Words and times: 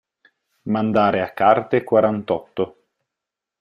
Mandare 0.63 1.21
a 1.21 1.31
carte 1.31 1.83
quarantotto. 1.83 2.83